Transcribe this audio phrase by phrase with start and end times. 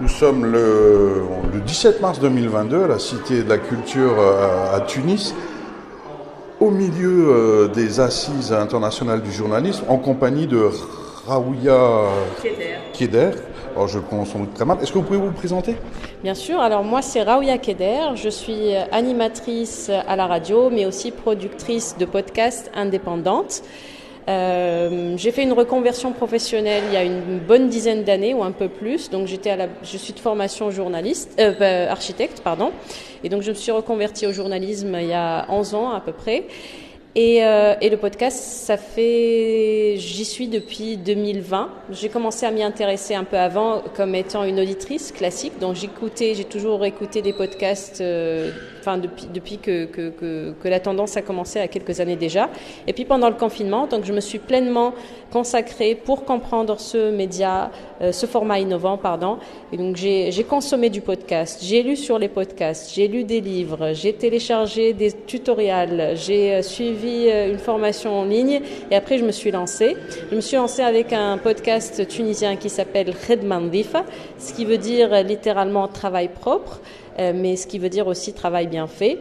[0.00, 4.80] Nous sommes le, le 17 mars 2022 à la Cité de la Culture à, à
[4.80, 5.34] Tunis,
[6.60, 10.68] au milieu euh, des assises internationales du journalisme, en compagnie de
[11.26, 12.10] Raouia
[12.92, 13.30] Keder.
[13.74, 14.78] Alors je le prononce sans doute très mal.
[14.82, 15.76] Est-ce que vous pouvez vous présenter?
[16.22, 16.60] Bien sûr.
[16.60, 18.14] Alors moi c'est Raouia Keder.
[18.16, 23.62] Je suis animatrice à la radio, mais aussi productrice de podcasts indépendantes.
[24.28, 28.52] Euh, j'ai fait une reconversion professionnelle il y a une bonne dizaine d'années ou un
[28.52, 29.10] peu plus.
[29.10, 32.72] Donc j'étais à la, je suis de formation journaliste, euh, bah, architecte, pardon.
[33.22, 36.12] Et donc je me suis reconvertie au journalisme il y a 11 ans à peu
[36.12, 36.44] près.
[37.18, 41.70] Et, euh, et, le podcast, ça fait, j'y suis depuis 2020.
[41.90, 45.58] J'ai commencé à m'y intéresser un peu avant comme étant une auditrice classique.
[45.58, 48.50] Donc j'écoutais, j'ai toujours écouté des podcasts, euh,
[48.96, 52.48] depuis, que, la tendance a commencé à quelques années déjà.
[52.86, 54.94] Et puis pendant le confinement, donc je me suis pleinement
[55.32, 59.38] consacrée pour comprendre ce média, euh, ce format innovant, pardon.
[59.72, 63.92] Et donc j'ai consommé du podcast, j'ai lu sur les podcasts, j'ai lu des livres,
[63.92, 69.32] j'ai téléchargé des tutoriels, j'ai suivi euh, une formation en ligne et après je me
[69.32, 69.96] suis lancée.
[70.30, 74.04] Je me suis lancée avec un podcast tunisien qui s'appelle Redman Difa,
[74.38, 78.66] ce qui veut dire littéralement travail propre, euh, mais ce qui veut dire aussi travail
[78.66, 79.18] bien fait.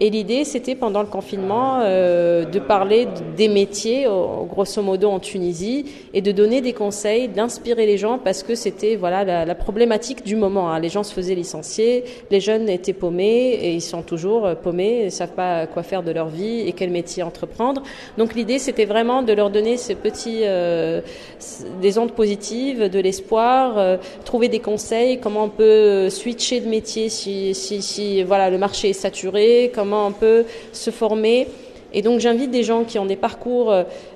[0.00, 4.06] Et l'idée, c'était pendant le confinement euh, de parler des métiers,
[4.48, 8.96] grosso modo en Tunisie, et de donner des conseils, d'inspirer les gens, parce que c'était
[8.96, 10.70] voilà la, la, problématique du moment.
[10.70, 10.80] Hein.
[10.80, 15.04] Les gens se faisaient licencier, les jeunes étaient paumés, et ils sont toujours euh, paumés,
[15.04, 17.82] ils savent pas quoi faire de leur vie et quel métier entreprendre.
[18.18, 21.00] Donc l'idée, c'était vraiment de leur donner ces petits, euh,
[21.80, 27.08] des ondes positives, de l'espoir, euh, trouver des conseils, comment on peut switcher de métier
[27.08, 31.48] si, si, si voilà le marché est saturé, on peut se former.
[31.92, 33.72] Et donc j'invite des gens qui ont des parcours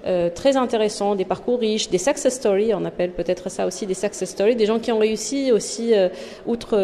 [0.06, 3.94] euh, très intéressants, des parcours riches, des success stories, on appelle peut-être ça aussi des
[3.94, 6.08] success stories, des gens qui ont réussi aussi euh,
[6.46, 6.76] outre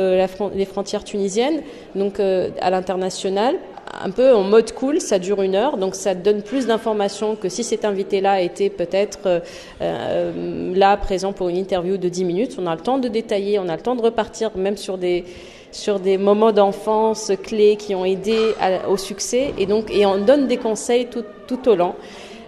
[0.55, 1.63] les frontières tunisiennes,
[1.95, 3.57] donc euh, à l'international,
[3.93, 7.49] un peu en mode cool, ça dure une heure, donc ça donne plus d'informations que
[7.49, 9.43] si cet invité-là était peut-être
[9.81, 12.57] euh, là présent pour une interview de 10 minutes.
[12.59, 15.25] On a le temps de détailler, on a le temps de repartir même sur des
[15.73, 18.55] sur des moments d'enfance clés qui ont aidé
[18.89, 21.95] au succès et donc et on donne des conseils tout, tout au long.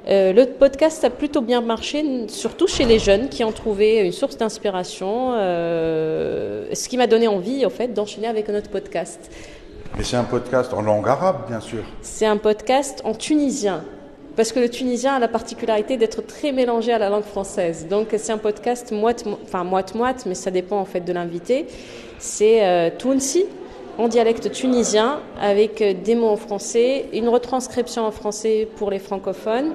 [0.08, 4.12] Euh, le podcast a plutôt bien marché, surtout chez les jeunes qui ont trouvé une
[4.12, 9.30] source d'inspiration, euh, ce qui m'a donné envie, en fait, d'enchaîner avec notre podcast.
[9.96, 11.82] Mais c'est un podcast en langue arabe, bien sûr.
[12.02, 13.82] C'est un podcast en tunisien.
[14.36, 17.88] Parce que le tunisien a la particularité d'être très mélangé à la langue française.
[17.88, 21.66] Donc c'est un podcast moite, enfin moite-moite, mais ça dépend en fait de l'invité.
[22.18, 23.46] C'est euh, Tounsi,
[23.98, 29.72] en dialecte tunisien, avec des mots en français, une retranscription en français pour les francophones.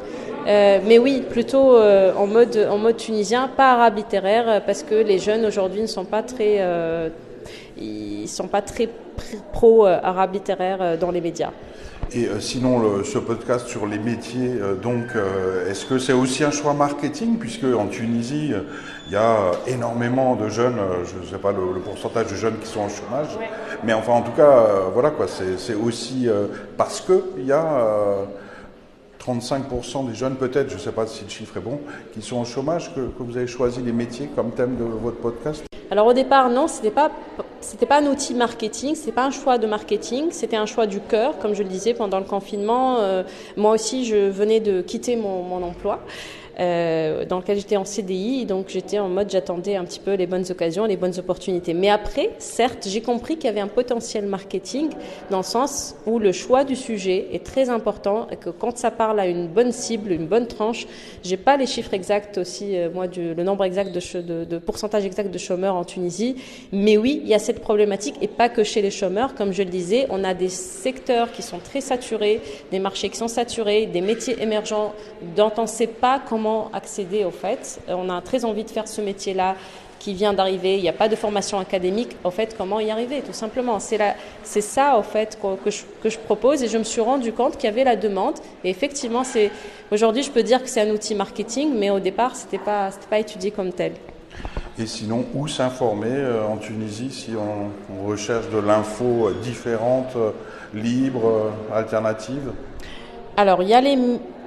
[0.48, 4.96] Euh, mais oui, plutôt euh, en, mode, en mode tunisien, pas arabe littéraire, parce que
[4.96, 7.10] les jeunes aujourd'hui ne sont pas très, euh,
[7.78, 8.90] ils sont pas très
[9.52, 11.52] pro-arabe littéraire dans les médias.
[12.12, 16.14] Et euh, sinon, le, ce podcast sur les métiers, euh, donc, euh, est-ce que c'est
[16.14, 17.38] aussi un choix marketing?
[17.38, 18.52] Puisque en Tunisie,
[19.08, 22.60] il y a énormément de jeunes, je ne sais pas le, le, pourcentage de jeunes
[22.60, 23.50] qui sont en chômage, ouais.
[23.84, 26.28] mais enfin, en tout cas, voilà quoi, c'est aussi
[26.78, 28.18] parce qu'il y a
[29.20, 31.80] 35% des jeunes, peut-être, je ne sais pas si le chiffre est bon,
[32.14, 35.18] qui sont au chômage, que, que vous avez choisi les métiers comme thème de votre
[35.18, 35.64] podcast?
[35.94, 37.12] Alors au départ, non, c'était pas
[37.62, 41.00] c'était pas un outil marketing, c'était pas un choix de marketing, c'était un choix du
[41.00, 42.98] cœur, comme je le disais pendant le confinement.
[42.98, 43.22] Euh,
[43.58, 46.00] moi aussi, je venais de quitter mon emploi.
[46.60, 50.28] Euh, dans lequel j'étais en CDI, donc j'étais en mode j'attendais un petit peu les
[50.28, 51.74] bonnes occasions, les bonnes opportunités.
[51.74, 54.90] Mais après, certes, j'ai compris qu'il y avait un potentiel marketing
[55.32, 58.92] dans le sens où le choix du sujet est très important et que quand ça
[58.92, 60.86] parle à une bonne cible, une bonne tranche,
[61.24, 64.58] j'ai pas les chiffres exacts aussi, euh, moi, du, le nombre exact de, de, de
[64.60, 66.36] pourcentage exact de chômeurs en Tunisie,
[66.72, 69.64] mais oui, il y a cette problématique et pas que chez les chômeurs, comme je
[69.64, 73.88] le disais, on a des secteurs qui sont très saturés, des marchés qui sont saturés,
[73.88, 74.94] des métiers émergents
[75.36, 76.43] dont on ne sait pas comment
[76.74, 77.80] accéder au fait.
[77.88, 79.56] On a très envie de faire ce métier-là
[80.04, 83.22] qui vient d'arriver, il n'y a pas de formation académique, au fait, comment y arriver,
[83.22, 83.80] tout simplement?
[83.80, 87.56] C'est ça, au fait, que je, que je, propose et je me suis rendu compte
[87.56, 88.36] qu'il y avait la demande.
[88.66, 89.50] Et effectivement, c'est
[89.92, 92.90] aujourd'hui, je peux dire que c'est un outil marketing, mais au départ, ce n'était pas,
[93.10, 93.94] pas étudié comme tel.
[94.78, 100.18] Et sinon, où s'informer euh, en Tunisie si on, on recherche de l'info différente,
[100.74, 102.52] libre, alternative?
[103.38, 103.74] Alors, y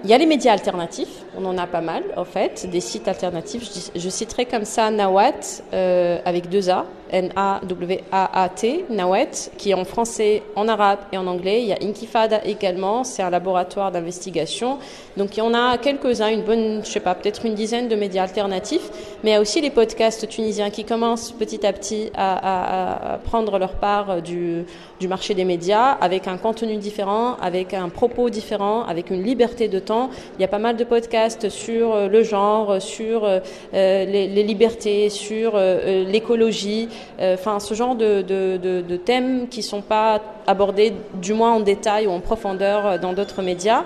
[0.05, 3.09] il y a les médias alternatifs, on en a pas mal en fait, des sites
[3.09, 3.63] alternatifs.
[3.95, 5.33] Je, citerai comme ça Nawat
[5.73, 11.63] euh, avec deux A, N-A-W-A-A-T, Nawet, qui est en français, en arabe et en anglais.
[11.63, 14.79] Il y a Inkifada également, c'est un laboratoire d'investigation.
[15.17, 17.97] Donc il y en a quelques-uns, une bonne, je sais pas, peut-être une dizaine de
[17.97, 18.91] médias alternatifs.
[19.23, 23.59] Mais il y a aussi les podcasts tunisiens qui commencent petit à petit à, prendre
[23.59, 24.65] leur part du,
[25.01, 29.69] du marché des médias avec un contenu différent, avec un propos différent, avec une liberté
[29.69, 30.11] de temps.
[30.39, 33.41] Il y a pas mal de podcasts sur euh, le genre, sur euh,
[33.73, 36.89] les, libertés, sur euh, l'écologie,
[37.21, 42.21] enfin ce genre de, thèmes qui sont pas abordés du moins en détail ou en
[42.21, 43.85] profondeur dans d'autres médias.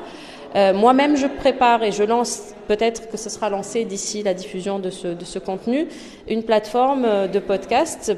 [0.57, 4.79] Euh, Moi-même, je prépare et je lance, peut-être que ce sera lancé d'ici la diffusion
[4.79, 5.87] de ce, de ce contenu,
[6.29, 8.17] une plateforme de podcast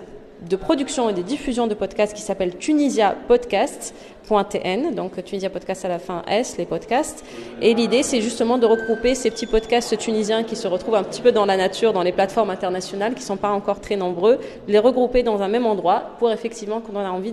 [0.49, 5.85] de production et de diffusion de podcasts qui s'appelle Tunisia Podcast .tn, donc Tunisia Podcast
[5.85, 7.25] à la fin S, les podcasts.
[7.61, 11.21] Et l'idée, c'est justement de regrouper ces petits podcasts tunisiens qui se retrouvent un petit
[11.21, 14.39] peu dans la nature, dans les plateformes internationales, qui ne sont pas encore très nombreux,
[14.69, 17.33] les regrouper dans un même endroit pour effectivement, quand on a envie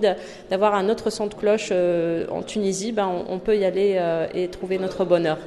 [0.49, 3.95] d'avoir un autre son de cloche euh, en Tunisie, ben, on, on, peut y aller
[3.97, 5.37] euh, et trouver notre bonheur.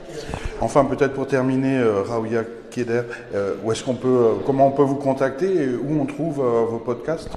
[0.60, 3.02] Enfin, peut-être pour terminer, euh, Raouia Keder,
[3.34, 6.36] euh, où est-ce qu'on peut, euh, comment on peut vous contacter et où on trouve
[6.36, 7.30] vos podcasts?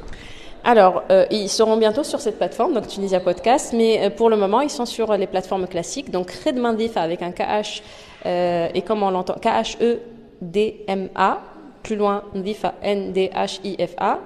[0.68, 4.36] Alors, euh, ils seront bientôt sur cette plateforme, donc Tunisia Podcast, mais euh, pour le
[4.36, 7.84] moment, ils sont sur les plateformes classiques, donc Redmandifa avec un KH,
[8.26, 11.40] euh, et comme on l'entend, K-H-E-D-M-A,
[11.84, 14.18] plus loin, Ndifa, N-D-H-I-F-A, euh,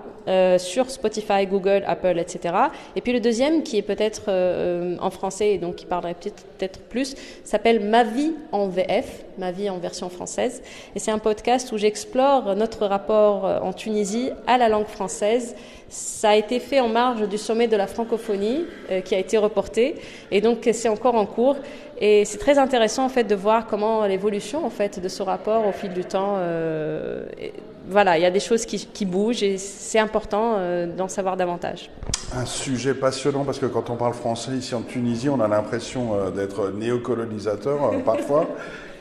[0.58, 2.54] sur Spotify, Google, Apple, etc.
[2.96, 6.80] Et puis le deuxième, qui est peut-être euh, en français et donc qui parlerait peut-être
[6.80, 10.62] peut plus, s'appelle Ma vie en VF, Ma vie en version française.
[10.96, 15.56] Et c'est un podcast où j'explore notre rapport euh, en Tunisie à la langue française.
[15.90, 19.38] Ça a été fait en marge du sommet de la francophonie euh, qui a été
[19.38, 19.96] reporté
[20.32, 21.58] et donc c'est encore en cours.
[22.02, 25.68] Et c'est très intéressant en fait de voir comment l'évolution en fait de ce rapport
[25.68, 26.36] au fil du temps.
[26.38, 27.54] Euh, et,
[27.90, 31.36] voilà, il y a des choses qui, qui bougent et c'est important euh, d'en savoir
[31.36, 31.90] davantage.
[32.34, 36.14] Un sujet passionnant parce que quand on parle français ici en Tunisie, on a l'impression
[36.14, 38.48] euh, d'être néocolonisateur parfois.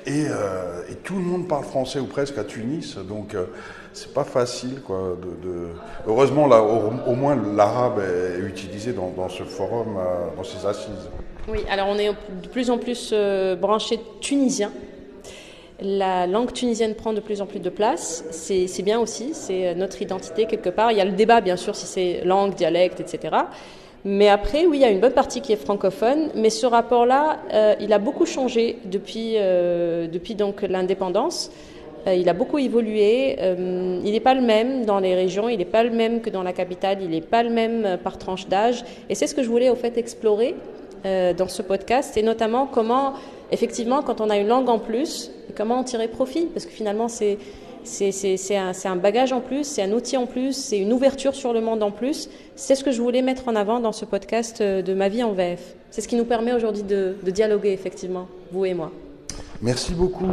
[0.06, 3.36] Et, et, tout le monde parle français ou presque à Tunis, donc
[3.92, 5.18] c'est pas facile quoi.
[5.20, 5.66] De, de...
[6.06, 9.98] Heureusement, là, au, au moins l'arabe est utilisé dans, dans ce forum,
[10.34, 11.10] dans ces assises.
[11.50, 14.70] Oui, alors on est de plus en plus euh, branché tunisien.
[15.80, 18.24] La langue tunisienne prend de plus en plus de place.
[18.30, 20.92] C'est bien aussi, c'est notre identité quelque part.
[20.92, 23.36] Il y a le débat, bien sûr, si c'est langue, dialecte, etc.
[24.04, 27.38] Mais après, oui, il y a une bonne partie qui est francophone, mais ce rapport-là,
[27.52, 31.50] euh, il a beaucoup changé depuis, euh, depuis donc l'indépendance.
[32.06, 33.36] Euh, il a beaucoup évolué.
[33.40, 36.30] Euh, il n'est pas le même dans les régions, il n'est pas le même que
[36.30, 38.84] dans la capitale, il n'est pas le même par tranche d'âge.
[39.08, 40.54] Et c'est ce que je voulais au fait explorer
[41.04, 43.14] dans ce podcast, et notamment comment,
[43.50, 47.08] effectivement, quand on a une langue en plus, comment en tirer profit, parce que finalement,
[47.08, 47.38] c'est
[47.84, 51.54] c'est un, un, bagage en plus, c'est un outil en plus, c'est une ouverture sur
[51.54, 52.28] le monde en plus.
[52.54, 55.32] C'est ce que je voulais mettre en avant dans ce podcast de ma vie en
[55.32, 55.74] VF.
[55.90, 58.92] C'est ce qui nous permet aujourd'hui de dialoguer, effectivement, vous et moi.
[59.62, 60.28] Merci beaucoup.